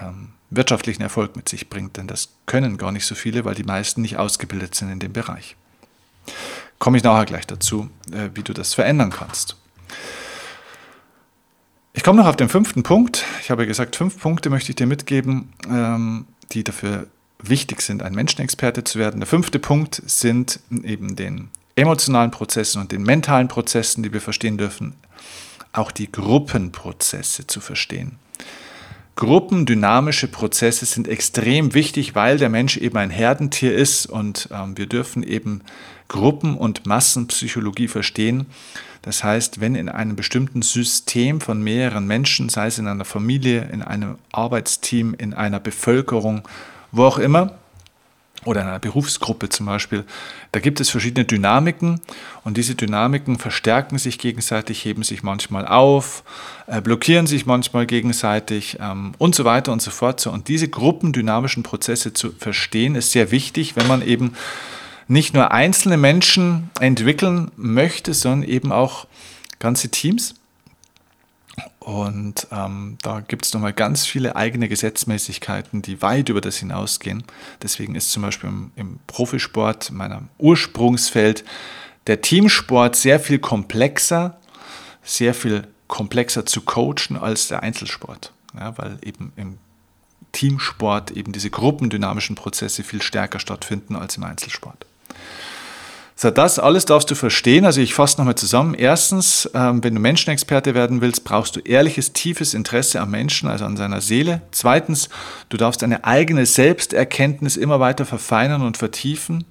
[0.00, 1.96] ähm, wirtschaftlichen Erfolg mit sich bringt.
[1.96, 5.12] Denn das können gar nicht so viele, weil die meisten nicht ausgebildet sind in dem
[5.12, 5.56] Bereich.
[6.78, 9.56] Komme ich nachher gleich dazu, äh, wie du das verändern kannst.
[11.94, 13.24] Ich komme noch auf den fünften Punkt.
[13.42, 17.06] Ich habe gesagt, fünf Punkte möchte ich dir mitgeben, ähm, die dafür
[17.38, 19.20] wichtig sind, ein Menschenexperte zu werden.
[19.20, 24.58] Der fünfte Punkt sind eben den emotionalen Prozessen und den mentalen Prozessen, die wir verstehen
[24.58, 24.94] dürfen,
[25.72, 28.18] auch die Gruppenprozesse zu verstehen.
[29.14, 34.86] Gruppendynamische Prozesse sind extrem wichtig, weil der Mensch eben ein Herdentier ist und ähm, wir
[34.86, 35.60] dürfen eben
[36.08, 38.46] Gruppen- und Massenpsychologie verstehen.
[39.02, 43.68] Das heißt, wenn in einem bestimmten System von mehreren Menschen, sei es in einer Familie,
[43.72, 46.48] in einem Arbeitsteam, in einer Bevölkerung,
[46.90, 47.58] wo auch immer,
[48.44, 50.04] oder in einer Berufsgruppe zum Beispiel,
[50.50, 52.00] da gibt es verschiedene Dynamiken
[52.44, 56.24] und diese Dynamiken verstärken sich gegenseitig, heben sich manchmal auf,
[56.66, 60.26] äh, blockieren sich manchmal gegenseitig ähm, und so weiter und so fort.
[60.26, 64.34] Und diese gruppendynamischen Prozesse zu verstehen, ist sehr wichtig, wenn man eben
[65.08, 69.06] nicht nur einzelne Menschen entwickeln möchte, sondern eben auch
[69.58, 70.34] ganze Teams.
[71.82, 77.24] Und ähm, da gibt es nochmal ganz viele eigene Gesetzmäßigkeiten, die weit über das hinausgehen.
[77.60, 81.44] Deswegen ist zum Beispiel im, im Profisport, meinem Ursprungsfeld,
[82.06, 84.38] der Teamsport sehr viel komplexer,
[85.02, 88.32] sehr viel komplexer zu coachen als der Einzelsport.
[88.56, 89.58] Ja, weil eben im
[90.30, 94.86] Teamsport eben diese gruppendynamischen Prozesse viel stärker stattfinden als im Einzelsport.
[96.22, 97.64] So, das alles darfst du verstehen.
[97.64, 98.74] Also ich fasse nochmal zusammen.
[98.74, 103.64] Erstens, ähm, wenn du Menschenexperte werden willst, brauchst du ehrliches, tiefes Interesse am Menschen, also
[103.64, 104.40] an seiner Seele.
[104.52, 105.08] Zweitens,
[105.48, 109.42] du darfst deine eigene Selbsterkenntnis immer weiter verfeinern und vertiefen.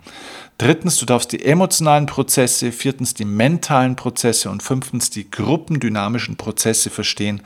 [0.57, 6.89] Drittens, du darfst die emotionalen Prozesse, viertens die mentalen Prozesse und fünftens die gruppendynamischen Prozesse
[6.89, 7.41] verstehen,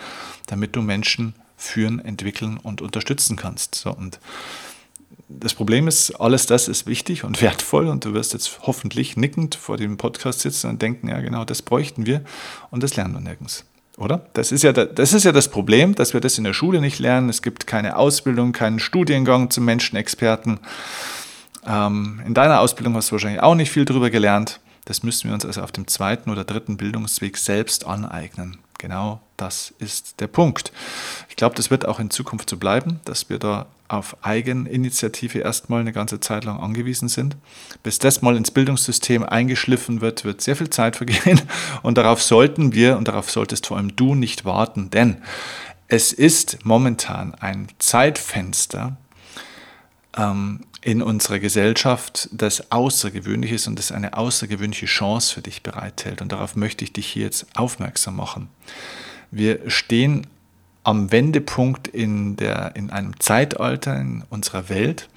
[0.46, 3.74] damit du Menschen führen, entwickeln und unterstützen kannst.
[3.74, 4.20] So, und
[5.28, 9.56] das Problem ist, alles das ist wichtig und wertvoll und du wirst jetzt hoffentlich nickend
[9.56, 12.24] vor dem Podcast sitzen und denken, ja genau, das bräuchten wir
[12.72, 13.66] und das lernen wir nirgends.
[13.98, 14.28] Oder?
[14.34, 17.00] Das ist, ja, das ist ja das Problem, dass wir das in der Schule nicht
[17.00, 17.30] lernen.
[17.30, 20.60] Es gibt keine Ausbildung, keinen Studiengang zum Menschenexperten.
[21.66, 24.60] Ähm, in deiner Ausbildung hast du wahrscheinlich auch nicht viel darüber gelernt.
[24.84, 28.58] Das müssen wir uns also auf dem zweiten oder dritten Bildungsweg selbst aneignen.
[28.78, 30.72] Genau das ist der Punkt.
[31.30, 35.82] Ich glaube, das wird auch in Zukunft so bleiben, dass wir da auf Eigeninitiative erstmal
[35.82, 37.38] eine ganze Zeit lang angewiesen sind.
[37.84, 41.42] Bis das mal ins Bildungssystem eingeschliffen wird, wird sehr viel Zeit vergehen
[41.84, 45.22] und darauf sollten wir und darauf solltest vor allem du nicht warten, denn
[45.88, 48.98] es ist momentan ein Zeitfenster
[50.18, 56.22] ähm, in unserer Gesellschaft, das außergewöhnlich ist und das eine außergewöhnliche Chance für dich bereithält.
[56.22, 58.50] Und darauf möchte ich dich hier jetzt aufmerksam machen.
[59.32, 60.28] Wir stehen
[60.84, 65.10] am Wendepunkt in, der, in einem Zeitalter in unserer Welt.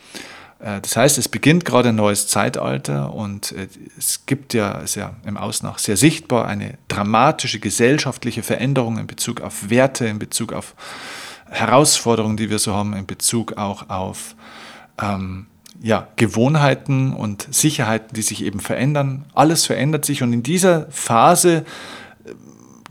[0.59, 4.95] Äh, das heißt, es beginnt gerade ein neues Zeitalter und äh, es gibt ja, ist
[4.95, 10.19] ja im Außen auch sehr sichtbar eine dramatische gesellschaftliche Veränderung in Bezug auf Werte, in
[10.19, 10.75] Bezug auf
[11.51, 14.35] Herausforderungen, die wir so haben, in Bezug auch auf
[14.99, 15.47] ähm,
[15.81, 19.25] ja, Gewohnheiten und Sicherheiten, die sich eben verändern.
[19.35, 21.65] Alles verändert sich und in dieser Phase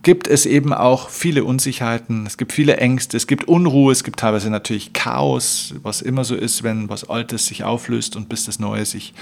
[0.04, 4.20] gibt es eben auch viele Unsicherheiten, es gibt viele Ängste, es gibt Unruhe, es gibt
[4.20, 8.58] teilweise natürlich Chaos, was immer so ist, wenn was Altes sich auflöst und bis das
[8.58, 9.14] Neue sich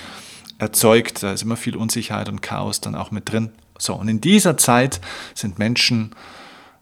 [0.60, 1.24] erzeugt.
[1.24, 3.50] Da ist immer viel Unsicherheit und Chaos dann auch mit drin.
[3.80, 5.02] So, und in dieser Zeit
[5.34, 6.12] sind Menschen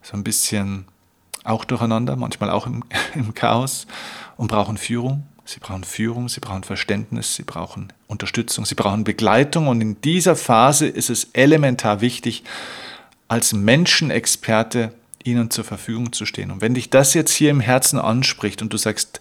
[0.02, 0.86] so ein bisschen
[1.46, 2.84] auch durcheinander, manchmal auch im,
[3.16, 3.88] im Chaos
[4.36, 5.24] und brauchen Führung.
[5.46, 9.68] Sie brauchen Führung, sie brauchen Verständnis, sie brauchen Unterstützung, sie brauchen Begleitung.
[9.68, 12.44] Und in dieser Phase ist es elementar wichtig,
[13.28, 16.52] als Menschenexperte ihnen zur Verfügung zu stehen.
[16.52, 19.20] Und wenn dich das jetzt hier im Herzen anspricht und du sagst,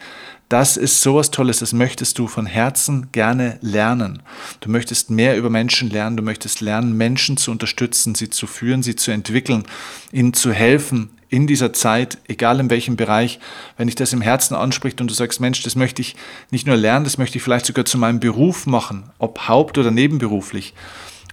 [0.49, 4.23] das ist sowas Tolles, das möchtest du von Herzen gerne lernen.
[4.61, 8.83] Du möchtest mehr über Menschen lernen, du möchtest lernen, Menschen zu unterstützen, sie zu führen,
[8.83, 9.65] sie zu entwickeln,
[10.13, 13.41] ihnen zu helfen in dieser Zeit, egal in welchem Bereich,
[13.79, 16.15] wenn dich das im Herzen anspricht und du sagst, Mensch, das möchte ich
[16.51, 19.91] nicht nur lernen, das möchte ich vielleicht sogar zu meinem Beruf machen, ob haupt- oder
[19.91, 20.75] nebenberuflich.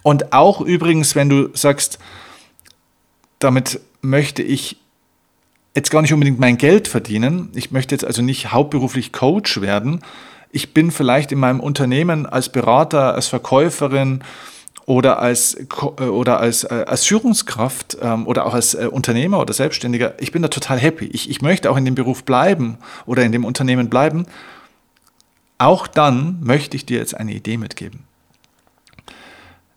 [0.02, 2.00] Und auch übrigens, wenn du sagst,
[3.40, 4.78] damit möchte ich
[5.76, 7.50] jetzt gar nicht unbedingt mein Geld verdienen.
[7.54, 10.00] Ich möchte jetzt also nicht hauptberuflich Coach werden.
[10.50, 14.24] Ich bin vielleicht in meinem Unternehmen als Berater, als Verkäuferin
[14.90, 19.54] oder als, äh, oder als, äh, als Führungskraft ähm, oder auch als äh, Unternehmer oder
[19.54, 20.16] Selbstständiger.
[20.20, 21.06] Ich bin da total happy.
[21.06, 24.26] Ich, ich möchte auch in dem Beruf bleiben oder in dem Unternehmen bleiben.
[25.60, 28.06] Auch dann möchte ich dir jetzt eine Idee mitgeben.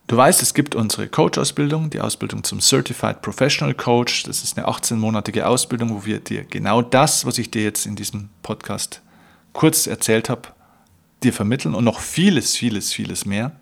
[0.07, 4.23] Du weißt, es gibt unsere Coach-Ausbildung, die Ausbildung zum Certified Professional Coach.
[4.23, 7.97] Das ist eine 18-monatige Ausbildung, wo wir dir genau das, was ich dir jetzt in
[7.97, 9.03] diesem Podcast
[9.53, 10.49] kurz erzählt habe,
[11.23, 13.53] dir vermitteln und noch vieles, vieles, vieles mehr.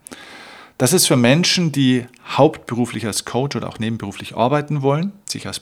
[0.81, 5.61] Das ist für Menschen, die hauptberuflich als Coach oder auch nebenberuflich arbeiten wollen, sich als,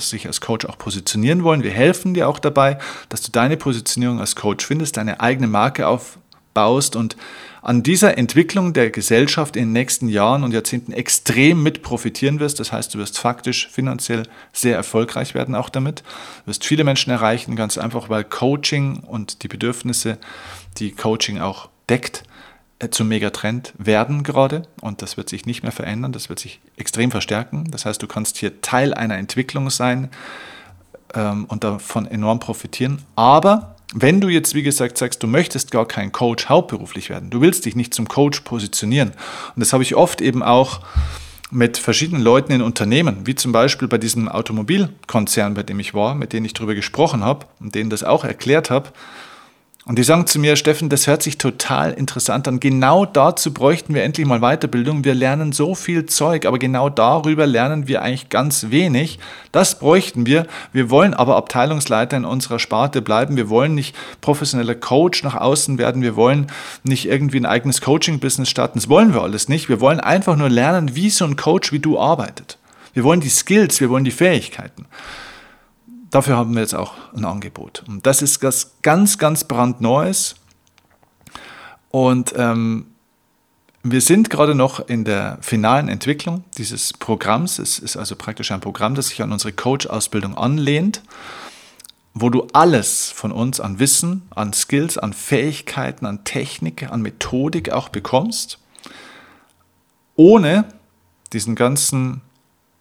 [0.00, 1.62] sich als Coach auch positionieren wollen.
[1.62, 5.86] Wir helfen dir auch dabei, dass du deine Positionierung als Coach findest, deine eigene Marke
[5.86, 7.16] aufbaust und
[7.62, 12.58] an dieser Entwicklung der Gesellschaft in den nächsten Jahren und Jahrzehnten extrem mit profitieren wirst.
[12.58, 16.00] Das heißt, du wirst faktisch finanziell sehr erfolgreich werden auch damit.
[16.42, 20.18] Du wirst viele Menschen erreichen, ganz einfach, weil Coaching und die Bedürfnisse,
[20.78, 22.24] die Coaching auch deckt,
[22.90, 27.10] zum Megatrend werden gerade und das wird sich nicht mehr verändern, das wird sich extrem
[27.10, 27.70] verstärken.
[27.70, 30.10] Das heißt, du kannst hier Teil einer Entwicklung sein
[31.14, 33.02] ähm, und davon enorm profitieren.
[33.14, 37.40] Aber Wenn du jetzt, wie gesagt, sagst, du möchtest gar kein Coach hauptberuflich werden, du
[37.40, 40.80] willst dich nicht zum Coach positionieren, und das habe ich oft eben auch
[41.52, 46.16] mit verschiedenen Leuten in Unternehmen, wie zum Beispiel bei diesem Automobilkonzern, bei dem ich war,
[46.16, 48.90] mit denen ich darüber gesprochen habe und denen das auch erklärt habe,
[49.88, 52.58] und die sagen zu mir, Steffen, das hört sich total interessant an.
[52.58, 55.04] Genau dazu bräuchten wir endlich mal Weiterbildung.
[55.04, 59.20] Wir lernen so viel Zeug, aber genau darüber lernen wir eigentlich ganz wenig.
[59.52, 60.48] Das bräuchten wir.
[60.72, 63.36] Wir wollen aber Abteilungsleiter in unserer Sparte bleiben.
[63.36, 66.02] Wir wollen nicht professioneller Coach nach außen werden.
[66.02, 66.48] Wir wollen
[66.82, 68.80] nicht irgendwie ein eigenes Coaching-Business starten.
[68.80, 69.68] Das wollen wir alles nicht.
[69.68, 72.58] Wir wollen einfach nur lernen, wie so ein Coach wie du arbeitet.
[72.92, 74.86] Wir wollen die Skills, wir wollen die Fähigkeiten
[76.10, 77.84] dafür haben wir jetzt auch ein Angebot.
[77.86, 80.36] Und das ist was ganz, ganz brandneues.
[81.90, 82.86] Und ähm,
[83.82, 87.58] wir sind gerade noch in der finalen Entwicklung dieses Programms.
[87.58, 91.02] Es ist also praktisch ein Programm, das sich an unsere Coach-Ausbildung anlehnt,
[92.12, 97.70] wo du alles von uns an Wissen, an Skills, an Fähigkeiten, an Technik, an Methodik
[97.70, 98.58] auch bekommst,
[100.16, 100.64] ohne
[101.32, 102.22] diesen ganzen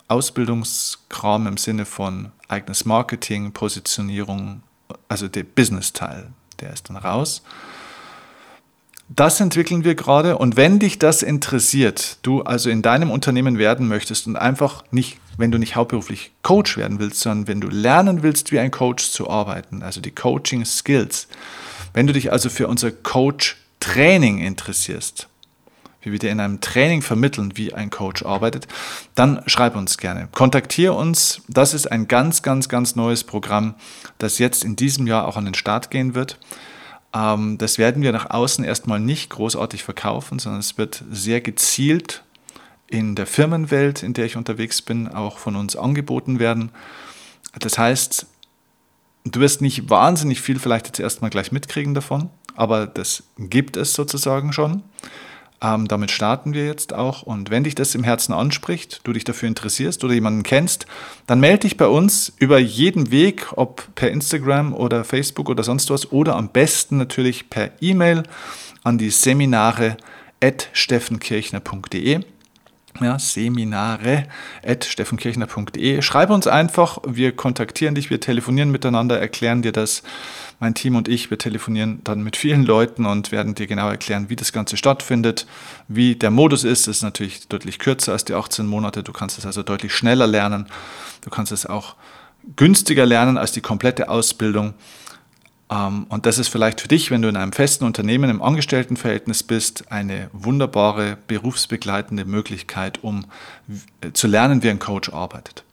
[0.07, 4.61] Ausbildungskram im Sinne von eigenes Marketing, Positionierung,
[5.07, 6.27] also der Business-Teil,
[6.59, 7.41] der ist dann raus.
[9.07, 13.87] Das entwickeln wir gerade und wenn dich das interessiert, du also in deinem Unternehmen werden
[13.87, 18.23] möchtest und einfach nicht, wenn du nicht hauptberuflich Coach werden willst, sondern wenn du lernen
[18.23, 21.27] willst, wie ein Coach zu arbeiten, also die Coaching Skills,
[21.93, 25.27] wenn du dich also für unser Coach Training interessierst,
[26.05, 28.67] wie wir dir in einem Training vermitteln, wie ein Coach arbeitet,
[29.15, 30.29] dann schreib uns gerne.
[30.31, 31.41] Kontaktiere uns.
[31.47, 33.75] Das ist ein ganz, ganz, ganz neues Programm,
[34.19, 36.37] das jetzt in diesem Jahr auch an den Start gehen wird.
[37.13, 42.23] Ähm, das werden wir nach außen erstmal nicht großartig verkaufen, sondern es wird sehr gezielt
[42.87, 46.71] in der Firmenwelt, in der ich unterwegs bin, auch von uns angeboten werden.
[47.59, 48.27] Das heißt,
[49.23, 53.93] du wirst nicht wahnsinnig viel vielleicht jetzt erstmal gleich mitkriegen davon, aber das gibt es
[53.93, 54.83] sozusagen schon.
[55.61, 57.23] Ähm, damit starten wir jetzt auch.
[57.23, 60.85] Und wenn dich das im Herzen anspricht, du dich dafür interessierst oder jemanden kennst,
[61.27, 65.89] dann melde dich bei uns über jeden Weg, ob per Instagram oder Facebook oder sonst
[65.89, 68.23] was oder am besten natürlich per E-Mail
[68.83, 69.97] an die Seminare
[70.41, 72.21] at steffenkirchner.de
[73.01, 74.25] ja, Seminare
[74.65, 76.01] at steffenkirchner.de.
[76.01, 80.03] Schreib uns einfach, wir kontaktieren dich, wir telefonieren miteinander, erklären dir das.
[80.59, 84.29] Mein Team und ich, wir telefonieren dann mit vielen Leuten und werden dir genau erklären,
[84.29, 85.45] wie das Ganze stattfindet,
[85.87, 86.87] wie der Modus ist.
[86.87, 89.03] Das ist natürlich deutlich kürzer als die 18 Monate.
[89.03, 90.67] Du kannst es also deutlich schneller lernen.
[91.21, 91.95] Du kannst es auch
[92.55, 94.73] günstiger lernen als die komplette Ausbildung.
[95.69, 99.43] Ähm, und das ist vielleicht für dich, wenn du in einem festen Unternehmen im Angestelltenverhältnis
[99.43, 103.25] bist, eine wunderbare berufsbegleitende Möglichkeit, um
[104.01, 105.63] äh, zu lernen, wie ein Coach arbeitet.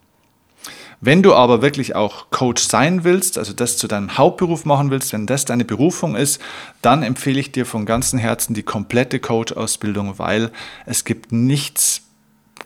[1.04, 5.12] Wenn du aber wirklich auch Coach sein willst, also das zu deinem Hauptberuf machen willst,
[5.12, 6.40] wenn das deine Berufung ist,
[6.80, 10.52] dann empfehle ich dir von ganzem Herzen die komplette Coach-Ausbildung, weil
[10.86, 12.02] es gibt nichts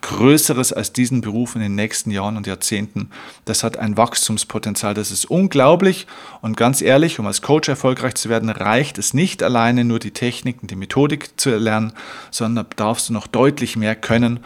[0.01, 3.09] Größeres als diesen Beruf in den nächsten Jahren und Jahrzehnten.
[3.45, 6.05] Das hat ein Wachstumspotenzial, das ist unglaublich.
[6.43, 10.11] Und ganz ehrlich, um als Coach erfolgreich zu werden, reicht es nicht alleine nur die
[10.11, 11.91] Technik und die Methodik zu erlernen,
[12.29, 14.41] sondern da darfst du noch deutlich mehr können.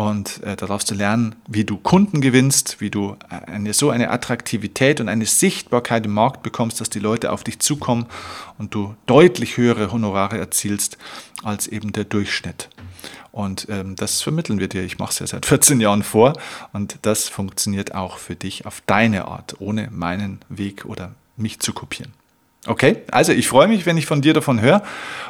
[0.00, 4.08] Und äh, da darfst du lernen, wie du Kunden gewinnst, wie du eine, so eine
[4.08, 8.06] Attraktivität und eine Sichtbarkeit im Markt bekommst, dass die Leute auf dich zukommen
[8.56, 10.96] und du deutlich höhere Honorare erzielst
[11.42, 12.70] als eben der Durchschnitt.
[13.30, 14.84] Und ähm, das vermitteln wir dir.
[14.84, 16.32] Ich mache es ja seit 14 Jahren vor
[16.72, 21.74] und das funktioniert auch für dich auf deine Art, ohne meinen Weg oder mich zu
[21.74, 22.14] kopieren.
[22.66, 24.82] Okay, also ich freue mich, wenn ich von dir davon höre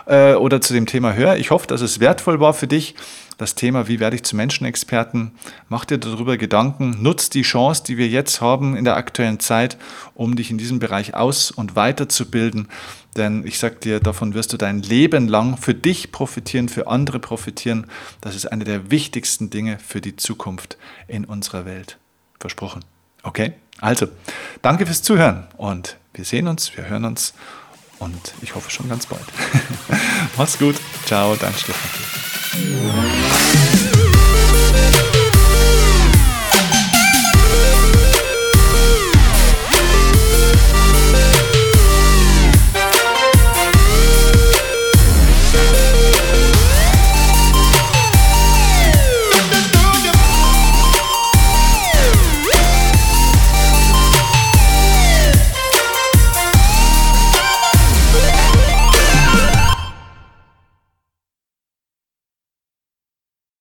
[0.06, 1.36] äh, oder zu dem Thema höre.
[1.36, 2.96] Ich hoffe, dass es wertvoll war für dich.
[3.38, 5.30] Das Thema, wie werde ich zu Menschenexperten?
[5.68, 6.96] Mach dir darüber Gedanken.
[7.00, 9.78] Nutz die Chance, die wir jetzt haben in der aktuellen Zeit,
[10.14, 12.68] um dich in diesem Bereich aus- und weiterzubilden.
[13.16, 17.20] Denn ich sage dir, davon wirst du dein Leben lang für dich profitieren, für andere
[17.20, 17.86] profitieren.
[18.20, 21.96] Das ist eine der wichtigsten Dinge für die Zukunft in unserer Welt.
[22.40, 22.84] Versprochen.
[23.22, 23.52] Okay?
[23.80, 24.09] Also,
[24.62, 27.35] danke fürs Zuhören und wir sehen uns, wir hören uns
[27.98, 29.24] und ich hoffe schon ganz bald.
[30.37, 30.76] Mach's gut.
[31.06, 31.90] Ciao, dein Stefan.